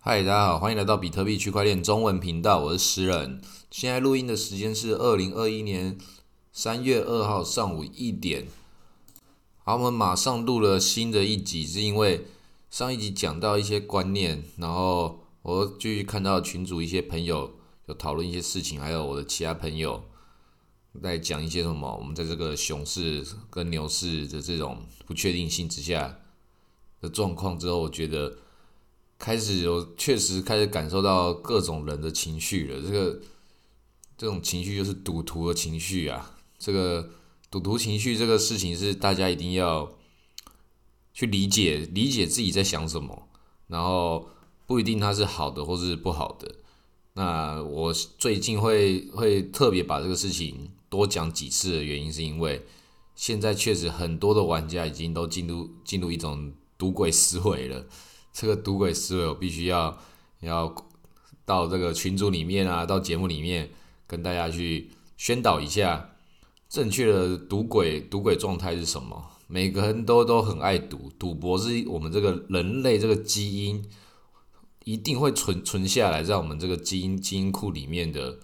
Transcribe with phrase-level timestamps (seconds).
[0.00, 3.42] 嗨，大家好，欢迎来到比特币区块链中文频道，我是诗人。
[3.68, 5.98] 现在录音的时间是二零二一年
[6.52, 8.46] 三月二号上午一点。
[9.64, 12.26] 好，我们马上录了新的一集，是因为
[12.70, 17.56] 上一集讲到一些观念，然后我继续看到群主一些朋友
[17.86, 20.04] 有讨论一些事情，还有我的其他朋友
[21.02, 21.96] 在讲一些什么。
[21.96, 26.20] 我们在这个熊市跟牛市的这种不确定性之下
[27.00, 28.32] 的状况之后，我觉得。
[29.18, 33.20] 开始有确实开始感受到各种人的情绪了，这个
[34.16, 36.36] 这种情绪就是赌徒的情绪啊。
[36.58, 37.10] 这个
[37.50, 39.92] 赌徒情绪这个事情是大家一定要
[41.12, 43.28] 去理解，理解自己在想什么，
[43.66, 44.28] 然后
[44.66, 46.54] 不一定它是好的或是不好的。
[47.14, 52.64] 那我最近会会特别把这个事情多讲几次的原因，是因为
[53.16, 57.84] 现在确实很多的玩家已经都进入进入一种赌鬼思维了。
[58.32, 59.98] 这个赌鬼思维，我必须要
[60.40, 60.74] 要
[61.44, 63.70] 到这个群组里面啊，到节目里面
[64.06, 66.10] 跟大家去宣导一下
[66.68, 69.30] 正确的赌鬼赌鬼状态是什么。
[69.46, 73.82] 每个人都都很爱赌，赌博是我们这个人类这个基因
[74.84, 78.38] 一定会存存下来，在我们这个基因基因库里面的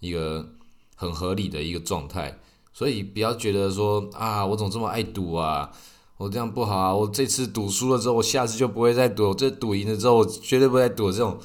[0.00, 0.54] 一个
[0.94, 2.40] 很合理的一个状态。
[2.72, 5.70] 所以不要觉得说啊，我怎么这么爱赌啊？
[6.18, 6.94] 我这样不好啊！
[6.94, 9.28] 我这次赌输了之后，我下次就不会再赌。
[9.28, 11.12] 我这赌赢了之后，我绝对不会再赌。
[11.12, 11.38] 这种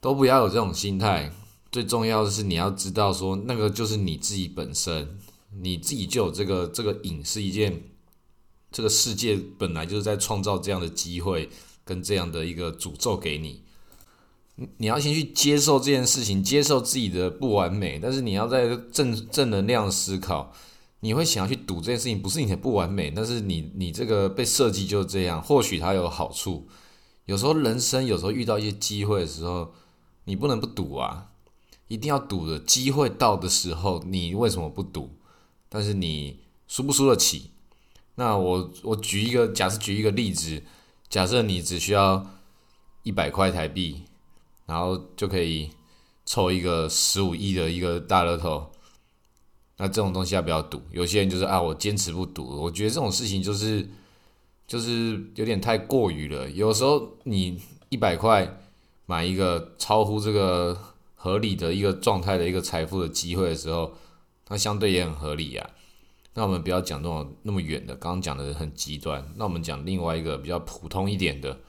[0.00, 1.32] 都不要有这种心态。
[1.70, 5.18] 最重要的是，你要知道说，那个就是你自己本身，
[5.60, 7.84] 你自己就有这个这个瘾，是一件
[8.72, 11.48] 这个世界本来就是在创造这样的机会
[11.84, 13.62] 跟这样的一个诅咒给你。
[14.78, 20.52] 你要先去接受这件事情，接受自己的不完美，但是你要在正正能量思考。
[21.00, 25.40] 你会想要去赌这件事情，不是你的不完美，但是你你这个被设计就是这样。
[25.40, 26.66] 或许它有好处，
[27.26, 29.72] 有时候人生有时候遇到一些机会的时候，
[30.24, 31.28] 你不能不赌啊，
[31.86, 32.58] 一定要赌的。
[32.58, 35.10] 机会到的时候，你为什么不赌？
[35.68, 37.50] 但是你输不输得起？
[38.16, 40.62] 那我我举一个，假设举一个例子，
[41.08, 42.26] 假设你只需要
[43.04, 44.02] 一百块台币，
[44.66, 45.70] 然后就可以
[46.26, 48.72] 抽一个十五亿的一个大乐透。
[49.80, 50.82] 那这种东西要不要赌？
[50.90, 52.44] 有些人就是啊，我坚持不赌。
[52.44, 53.88] 我觉得这种事情就是
[54.66, 56.50] 就是有点太过于了。
[56.50, 58.58] 有时候你一百块
[59.06, 60.76] 买一个超乎这个
[61.14, 63.92] 合理的一个状态的一个财富的机会的时候，
[64.44, 65.70] 它相对也很合理呀。
[66.34, 69.32] 那我们不要讲那种那么远的，刚刚讲的很极端。
[69.36, 71.60] 那我们讲另外一个比较普通一点的，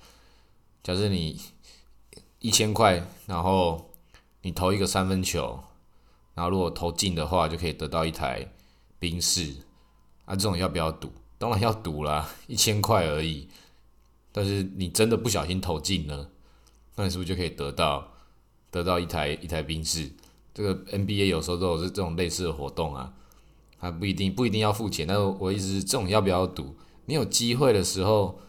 [0.81, 1.39] 假设你
[2.39, 3.91] 一千块，然后
[4.41, 5.59] 你投一个三分球。
[6.39, 8.50] 然后如果投进的话，就可以得到一台
[8.97, 9.53] 宾士。
[10.23, 11.11] 啊，这种要不要赌？
[11.38, 13.50] 当然要赌啦，一千块而已。
[14.31, 16.29] 但是你真的不小心投进了，
[16.95, 18.13] 那你是不是就可以得到
[18.72, 20.09] 得到一台一台宾士？
[20.53, 23.11] 这个 NBA 有时候都有这种类似的活动啊，
[23.77, 25.06] 还不一定不一定要付钱。
[25.06, 26.73] 但是我意思是，这种要不要赌？
[27.07, 28.39] 你有机会的时候，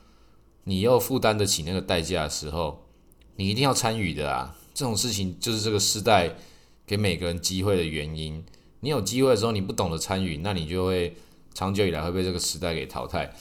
[0.62, 2.87] 你又负担得起那个代价的时候，
[3.34, 4.55] 你一定要参与的啊！
[4.72, 6.37] 这种事情就是这个时代。
[6.91, 8.45] 给每个人机会的原因，
[8.81, 11.15] 你有机会的时候，你不懂得参与，那你就会
[11.55, 13.33] 长久以来会被这个时代给淘汰。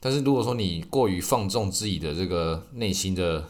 [0.00, 3.40] 但是如果说你过于放纵自己的这个内心的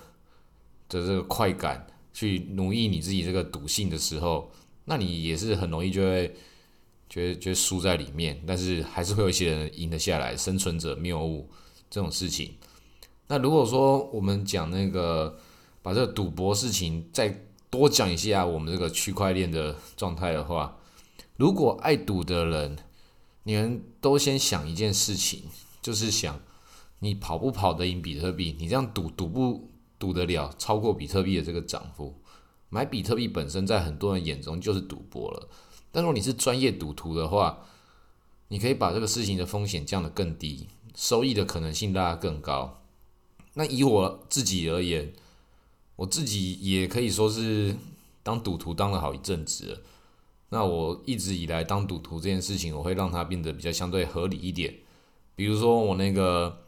[0.89, 4.51] 的这个快感，去奴役你自己这个赌性的时候，
[4.87, 6.35] 那你也是很容易就会
[7.09, 8.43] 觉得觉得输在里面。
[8.45, 11.49] 但是还是会有一些人赢得下来，生存者谬误
[11.89, 12.53] 这种事情。
[13.29, 15.39] 那如果说我们讲那个
[15.81, 17.41] 把这个赌博事情再
[17.75, 20.77] 多讲一下我们这个区块链的状态的话，
[21.37, 22.79] 如果爱赌的人，
[23.43, 25.43] 你们都先想一件事情，
[25.83, 26.41] 就是想
[27.01, 28.55] 你跑不跑得赢比特币？
[28.61, 29.69] 你这样赌赌不
[29.99, 32.15] 赌得了超过比特币的这个涨幅？
[32.69, 35.49] 买比特币本身在很多人眼中就是赌博了。
[35.91, 37.59] 但如果你是专业赌徒的话，
[38.49, 42.83] 你可以把这个事情的风险降得更低，收益的可能性拉得更高。
[43.55, 45.13] 那以我自己而言，
[45.97, 47.75] 我自己也可以说是
[48.23, 49.83] 当赌徒当了好一阵子了。
[50.51, 54.75] 那我一直以来当赌徒这件事情，我会让它变得比较相对合理一点。
[55.37, 56.65] 比如说我那个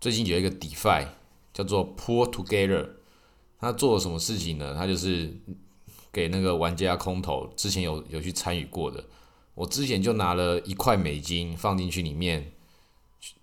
[0.00, 1.06] 最近有一个 DeFi
[1.52, 2.88] 叫做 Pull Together，
[3.60, 4.74] 他做了什么事情呢？
[4.74, 5.32] 他就是
[6.10, 9.04] 给那个玩家空投，之前有有去参与过的。
[9.54, 12.52] 我之前就拿了一块美金放进去里面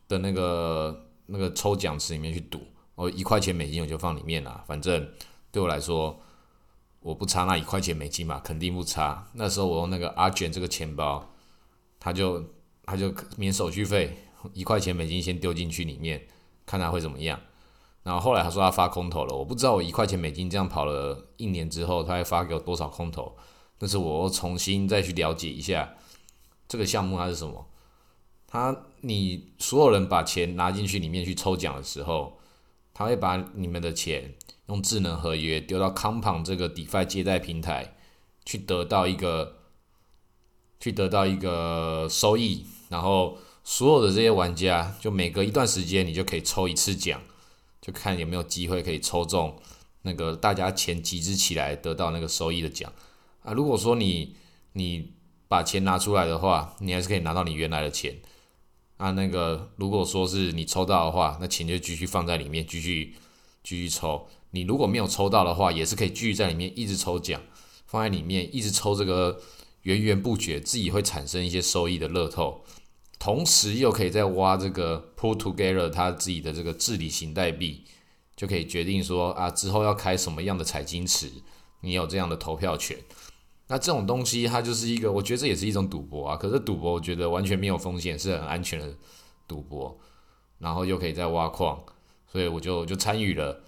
[0.07, 2.59] 的那个那个抽奖池里面去赌。
[2.99, 5.09] 我一块钱美金我就放里面了，反正
[5.53, 6.19] 对我来说
[6.99, 9.25] 我不差那一块钱美金嘛，肯定不差。
[9.35, 11.31] 那时候我用那个阿卷这个钱包，
[11.97, 12.43] 他就
[12.83, 14.17] 他就免手续费，
[14.51, 16.27] 一块钱美金先丢进去里面，
[16.65, 17.39] 看他会怎么样。
[18.03, 23.33] 然后后来他说他发空投了，我不知道我一块钱美金这样跑了一年之后，他会发给我多少空投。
[23.77, 25.95] 但是我重新再去了解一下
[26.67, 27.65] 这个项目它是什么。
[28.45, 32.38] 他你所有人把钱拿进去里面去抽奖的时候，
[32.99, 34.35] 他会把你们的钱
[34.67, 37.95] 用智能合约丢到康庞这个 DeFi 借贷平台，
[38.43, 39.55] 去得到一个
[40.81, 47.21] 去得到一个收益，然后所有的这些玩家就每隔一段时间你就可以抽一次奖。
[47.79, 49.57] 就看有没有机会可以抽中
[50.01, 52.91] 那个大家钱集资起来得到那个收益的奖
[53.43, 53.53] 啊！
[53.53, 54.35] 如果说你
[54.73, 55.13] 你
[55.47, 58.19] 把钱拿出来的话，你还是可以拿到你原来的钱
[58.99, 59.09] 啊。
[59.11, 63.15] 那个如果说是你抽到的话，那钱就继续放在里面，继续
[63.63, 64.27] 继续抽。
[64.51, 67.41] 你如果没有抽到的话，也是可以继续在里面一直抽奖，
[67.87, 69.41] 放在里面一直抽这个
[69.81, 72.63] 源源不绝，自己会产生一些收益的乐透。
[73.17, 77.83] 同时又可以再挖这个 pull together 他自己的这个治理型代币，
[78.35, 81.29] 就可以决定说啊之后要开什么样的彩金池，
[81.81, 82.97] 你有这样的投票权。
[83.69, 86.35] 那这种东西它就是一个，我觉得这也是一种赌博啊。
[86.35, 88.93] 可是赌博我觉得完全没有风险，是很安全的
[89.47, 89.97] 赌博。
[90.57, 91.81] 然后又可以再挖矿，
[92.27, 93.61] 所以我就就参与了。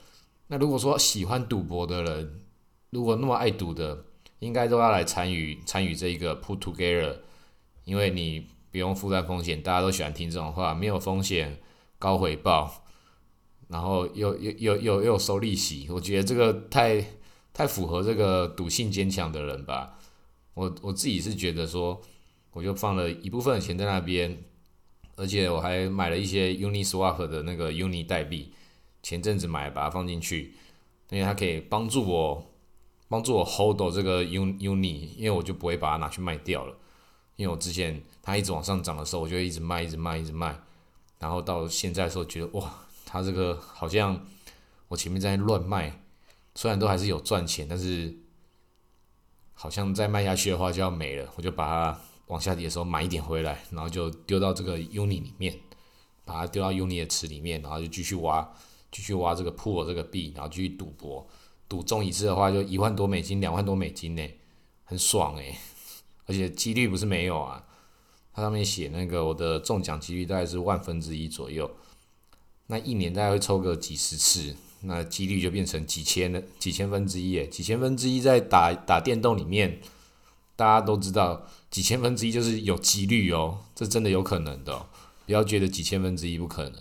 [0.47, 2.41] 那如果说喜欢赌博的人，
[2.89, 4.03] 如果那么爱赌的，
[4.39, 7.15] 应该都要来参与参与这一个 put together，
[7.85, 8.47] 因为你。
[8.71, 11.59] 不用负担风险，大家都喜欢听这种话，没有风险，
[11.99, 12.85] 高回报，
[13.67, 17.05] 然后又又又又又收利息，我觉得这个太
[17.53, 19.97] 太符合这个赌性坚强的人吧。
[20.53, 22.01] 我我自己是觉得说，
[22.51, 24.43] 我就放了一部分的钱在那边，
[25.15, 28.53] 而且我还买了一些 Uniswap 的那个 Uni 代币，
[29.01, 30.53] 前阵子买把它放进去，
[31.09, 32.51] 因为它可以帮助我
[33.07, 36.75] 帮助我 hold 这个 Uni，因为我就不会把它拿去卖掉了。
[37.37, 40.59] 因为我之前它一直往上涨的时候，我就一直卖，一直卖，一直卖，
[41.17, 42.71] 然后到现在的时候，觉得哇，
[43.05, 44.25] 它这个好像
[44.89, 46.00] 我前面在乱卖，
[46.55, 48.15] 虽然都还是有赚钱，但是
[49.53, 55.59] 好像再卖下去的话就要没了，我就把它往下跌的时候买一点回来，然后就丢到这个 Uni 里面，
[56.25, 58.53] 把它丢到 Uni 的池里面，然后就继续挖，
[58.91, 61.27] 继续挖这个 Pool 这个币，然后继续赌博，
[61.69, 64.27] 赌中一次的话就一万多美金，两万多美金呢，
[64.83, 65.57] 很爽诶。
[66.25, 67.65] 而且几率不是没有啊，
[68.33, 71.69] 它上面写那个我的中奖几率大概是万分之一左右，
[72.67, 79.79] 那一年大概会抽个几十次，那几率就变成几千的几千分之一，几千分之一在打打电动里面，
[80.55, 84.85] 大家都知道几千分之一就是有几率哦，这真的有可能的，
[85.25, 86.79] 不要觉得几千分之一不可能。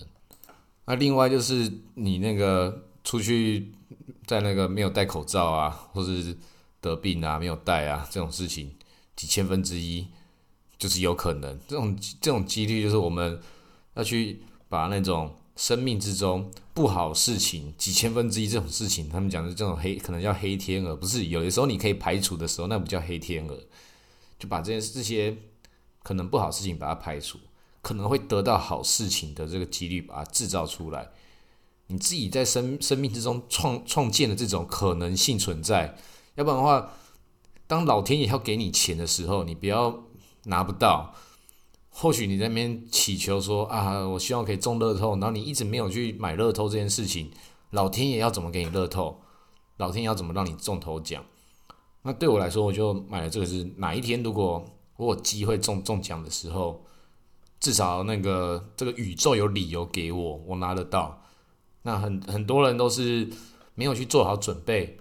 [0.87, 3.71] 那另外就是你那个出去
[4.27, 6.37] 在那个没有戴口罩啊，或者是
[6.81, 8.75] 得病啊没有戴啊这种事情。
[9.15, 10.07] 几千分之一
[10.79, 13.39] 就是有可能，这种这种几率就是我们
[13.95, 23.55] 要去把那种生命之中不好事情几千分之一这种事情，他们讲的这种黑可能叫黑天鹅，不是有的时候你可以排除的时候，那不叫黑天鹅，
[24.39, 25.37] 就把这些这些
[26.03, 27.39] 可能不好事情把它排除，
[27.83, 31.11] 可能会得到好事情的这个几率把它制造出来，
[31.89, 35.95] 你自己在生 生命之中创创建的这种可能性存在，
[36.37, 36.93] 要不然的话。
[37.67, 40.03] 当老天爷要给你钱的时候，你不要
[40.47, 41.15] 拿不到。
[42.01, 47.31] 或许你在那边祈求说啊，我希望可以中乐透，然后你一直没有去买乐透这件事情，
[47.73, 49.21] 老天爷要怎么给你乐透？
[49.77, 51.23] 老天爷要怎么让你中头奖？
[52.01, 54.65] 那对我来说，我就买了这个是哪一天如果
[54.97, 56.83] 我有机会中中奖的时候，
[57.61, 61.23] 至少那个这个宇宙有理由给我，我拿得到。
[61.83, 63.29] 那很很多人都是
[63.75, 64.97] 没有去做好准备，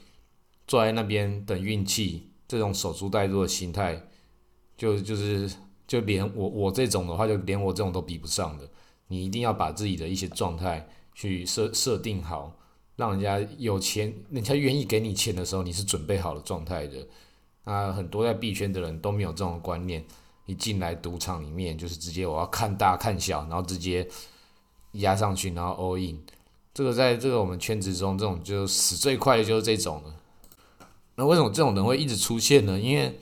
[0.67, 2.25] 坐在那边等运气。
[2.45, 4.07] 这种守株待兔的心态，
[4.75, 5.49] 就就是
[5.89, 8.69] 就连我我这种的话，就连我这种都比不上的。
[9.07, 12.53] 你一定要把自己的一些状态去设设定好，
[12.95, 17.07] 让人家有钱，人家愿意给你钱的时候，你是准备好了状态的。
[17.63, 20.05] 啊，很多在币圈的人都没有这种观念，
[20.45, 24.07] 一进来赌场里面就是直接我要看大看小，然后直接
[24.91, 26.19] 压上去，然后 all in。
[26.71, 30.15] 这个在这个我们圈子中，这种就死最快的就是这种了。
[31.15, 32.79] 那为什么这种人会一直出现呢？
[32.79, 33.19] 因为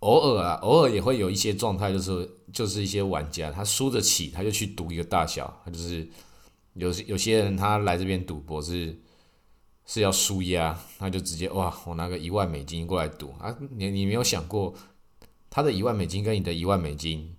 [0.00, 5.62] 偶尔啊，偶尔也会有一些状态，就是就是一些玩家他输得起，他就去赌一个大小。
[5.64, 6.06] 他就是
[6.74, 8.96] 有有些人他来这边赌博是
[9.86, 13.56] 是要输压，他就直接哇，我拿个一万美金过来赌啊！
[13.70, 14.74] 你你没有想过，
[15.48, 17.34] 他的一万美金跟你的一万美金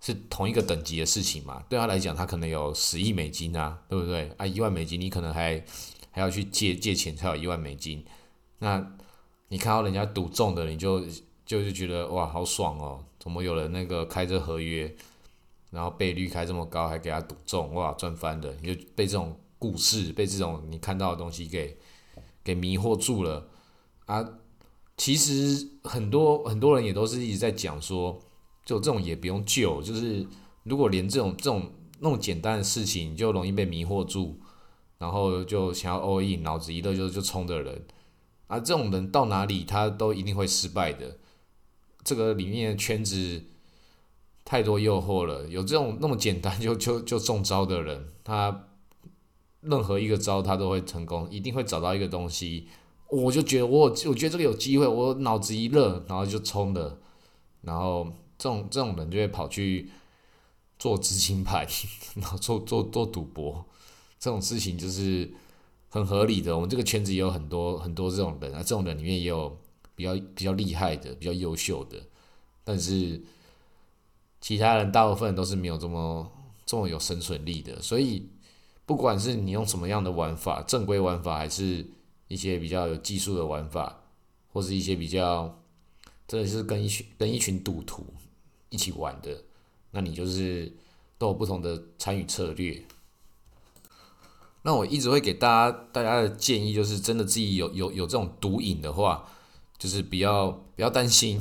[0.00, 1.64] 是同一个等级的事情嘛？
[1.68, 4.30] 对他来讲，他可能有十亿美金啊，对不对？
[4.36, 5.64] 啊，一万美金你可能还
[6.10, 8.04] 还要去借借钱才有一万美金。
[8.58, 8.84] 那
[9.48, 11.04] 你看到人家赌中的，你就
[11.46, 13.04] 就是觉得哇，好爽哦！
[13.20, 14.92] 怎么有人那个开着合约，
[15.70, 18.52] 然后倍率开这么高，还给他赌中，哇，赚翻的！
[18.56, 21.78] 就被这种故事，被这种你看到的东西给
[22.42, 23.46] 给迷惑住了
[24.06, 24.28] 啊。
[24.96, 28.20] 其实很多很多人也都是一直在讲说，
[28.64, 30.26] 就这种也不用救，就是
[30.64, 34.40] 如果连这种这种那么简单的事情就容易被迷惑住，
[34.98, 37.86] 然后就想要 all in，脑子一热就就冲的人
[38.48, 41.18] 啊，这种人到哪里他都一定会失败的。
[42.06, 43.42] 这个里面的圈子
[44.44, 48.68] 太多诱惑了，有这种那么简单 就就就中招的人，他
[49.62, 52.68] 任何一个招他都会成功，一定会找到一个东西。
[53.08, 56.96] 我就觉得我我觉得这个有机会，我脑子一热，然后就冲了，
[57.62, 58.06] 然后
[58.38, 59.90] 这种这种人就会跑去
[60.78, 61.66] 做资金牌，
[62.14, 63.64] 然后做做做赌博，
[64.20, 65.28] 这种事情就是
[65.88, 66.54] 很合理的。
[66.54, 69.58] 我们这个圈子也有很多很多这种人啊，这种人里面也有
[69.96, 72.00] 比较比较厉害的、比较优秀的，
[72.62, 73.20] 但是
[74.40, 76.30] 其他人大部分都是没有这么
[76.64, 77.82] 这么有生存力的。
[77.82, 78.28] 所以
[78.84, 81.84] 不管是你用什么样的玩法，正规玩法还是。
[82.28, 84.00] 一些比较有技术的玩法，
[84.52, 85.62] 或是一些比较
[86.26, 88.04] 真的是跟一群跟一群赌徒
[88.68, 89.44] 一起玩的，
[89.92, 90.72] 那你就是
[91.18, 92.82] 都有不同的参与策略。
[94.62, 99.28] 那我一直会给大家大家的建议就是，真的自己有有有这种毒瘾的话，
[99.78, 101.40] 就是不要不要担心，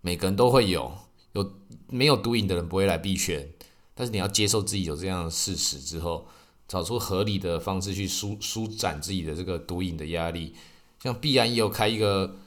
[0.00, 0.92] 每个人都会有，
[1.32, 1.52] 有
[1.88, 3.48] 没有毒瘾的人不会来币圈，
[3.94, 6.26] 但是你要接受自己有这样的事实之后。
[6.68, 10.52] 找出合理的方式去舒舒展自己的这个毒瘾的压力，
[11.00, 12.38] 像必然也有开一个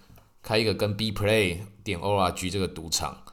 [0.44, 3.24] 开一个跟 B Play 点 ORG 这个赌场，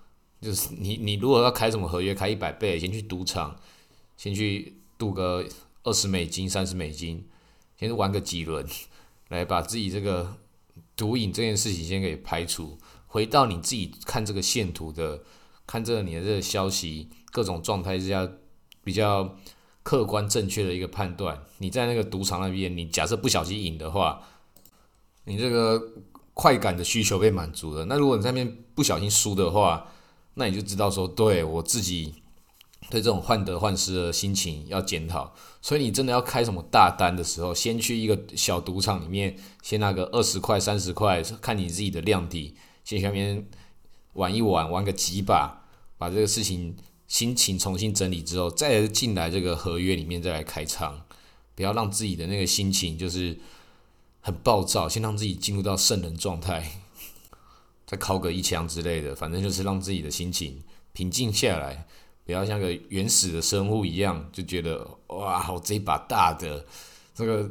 [0.41, 3.57] 就是你你如果要开什么合约，开一百倍，先去赌场，
[4.17, 5.45] 先去赌个
[5.83, 7.26] 二十美金、三十美金，
[7.76, 8.65] 先玩个几轮，
[9.31, 10.37] 来把自己这个
[10.97, 15.23] 毒瘾这件事情先给排除，回到你自己看这个线图的，
[15.67, 18.29] 看这个你的这个消息各种状态之下
[18.83, 19.37] 比较。
[19.87, 24.21] 客观正确的一个判断，你在那个赌场那边，你假设不小心赢的话，
[25.26, 25.81] 你这个
[26.35, 27.85] 快感的需求被满足了。
[27.85, 29.87] 那如果你在那边不小心输的话，
[30.35, 32.15] 那你就知道说，对我自己
[32.90, 35.35] 对这种患得患失的心情要检讨。
[35.61, 43.47] 所以你真的要开什么大单的时候，先去一个小赌场里面，先拿个二十块、三十块，看你自己的量底，先下面
[44.14, 45.64] 玩一玩，玩个几把，
[45.99, 46.76] 把这个事情。
[47.09, 51.02] 心情重新整理之后，再进来这个合约里面再来开仓，
[51.55, 53.38] 不要让自己的那个心情就是
[54.21, 56.69] 很暴躁，先让自己进入到圣人状态，
[57.87, 61.87] 再敲个一枪之类的，反正就是让自己的心情平静下来，
[62.26, 66.66] 不要像个原始的生物一样，就觉得哇，好这把大的，
[67.14, 67.50] 这个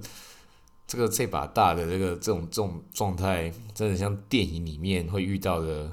[0.85, 5.91] 这个这把大的这个这种这种状态，真的像电影里面会遇到的。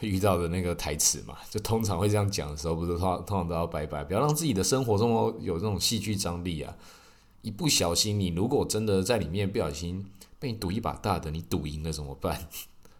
[0.00, 6.74] 会遇到的那个台词嘛，就通常会这样讲的时候，不是通通常都要拜拜，不要让自己的生活中有这种戏剧张力啊！
[7.42, 10.06] 一不小心，你如果真的在里面不小心
[10.38, 12.48] 被你赌一把大的，你赌赢了怎么办？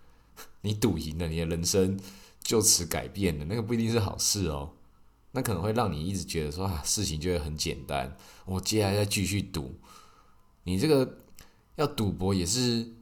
[0.61, 1.99] 你赌赢了，你的人生
[2.43, 4.71] 就此改变的，那个不一定是好事哦。
[5.33, 9.75] 那可能会让你一直觉得说啊，事情就会很简单，我接下来再继续赌。
[10.65, 11.19] 你这个
[11.77, 12.93] 要赌博也是。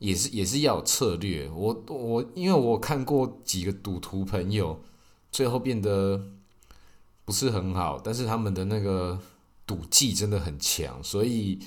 [0.00, 4.82] 也是也是要有策略，我我因为我看过几个赌徒朋友，
[5.30, 6.30] 最后变得
[7.26, 9.20] 不是很好，但是他们的那个
[9.66, 11.58] 赌技真的很强，所以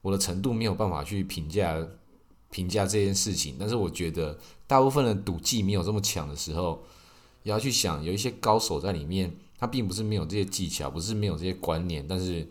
[0.00, 1.86] 我的程度没有办法去评价
[2.48, 3.56] 评价这件事情。
[3.60, 4.38] 但是我觉得
[4.72, 6.82] 大部分的赌技没有这么强的时候，
[7.42, 12.48] 也要去想有一些高手在里面，他并不是没有这些技巧，不是没有这些观念，但是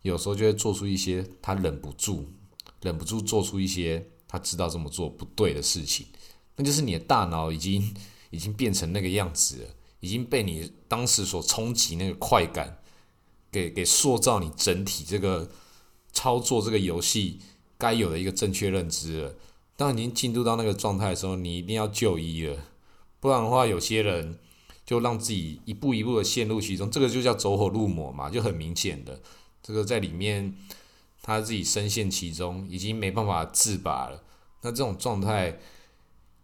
[0.00, 2.24] 有时候就会做出一些他忍不住。
[2.80, 6.06] 忍不住做出一些他知道这么做不对的事情，
[6.56, 7.94] 那就是你的大脑已经
[8.30, 9.68] 已经变成那个样子了，
[10.00, 12.78] 已经被你当时所冲击那个快感
[13.52, 15.50] 给给塑造你整体这个
[16.14, 17.40] 操作这个游戏
[17.76, 19.34] 该有的一个正确认知了。
[19.76, 22.56] 当已经进入到那个状态的时候，你一定要就医了，
[23.20, 24.38] 不然的话，有些人
[24.84, 29.20] 就让自己一步一步的陷入其中，这个就叫走火入魔嘛，就很明显的
[29.62, 30.56] 这个在里面。
[31.22, 34.22] 他自己深陷其中，已经没办法自拔了。
[34.62, 35.58] 那这种状态，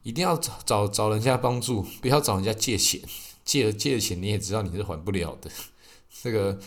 [0.02, 3.00] 一定要找找找人家帮助，不要找人家借钱。
[3.44, 5.48] 借了借了钱，你也知道你是还不了的。
[6.20, 6.58] 这个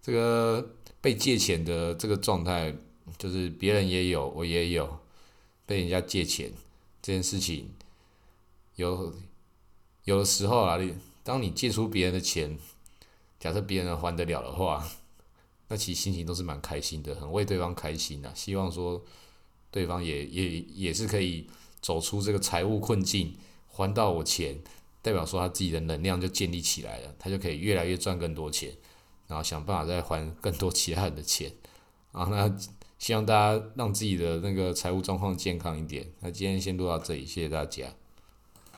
[0.00, 0.64] 这个
[1.00, 2.72] 被借钱的这个状态，
[3.18, 4.96] 就是别人也有，我也有
[5.66, 6.52] 被人家借钱
[7.02, 7.70] 这件事情。
[8.76, 9.14] 有
[10.04, 12.58] 有的时候啊，你当你借出别人的钱，
[13.38, 14.86] 假设别人还得了的话。
[15.66, 19.02] 那其实心情都是蛮开心的，很为对方开心啊，希望说
[19.70, 21.48] 对方也也也是可以
[21.80, 23.34] 走出这个财务困境，
[23.68, 24.60] 还到我钱，
[25.00, 28.76] 代表说他自己的能量就建立起来了，他就可以越来越赚更多钱。
[29.26, 31.50] 然后想办法再还更多其他人的钱。
[32.12, 32.54] 啊，那
[32.98, 36.06] 希望大家让自己的那个财务状况健康一点。
[36.20, 37.86] 那今天先录到这里，谢谢大家。